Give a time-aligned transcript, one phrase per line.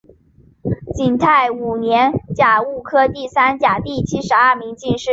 [0.95, 5.09] 景泰五年甲戌科第三甲第七十二名进士。